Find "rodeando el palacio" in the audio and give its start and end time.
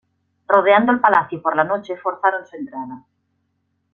0.47-1.39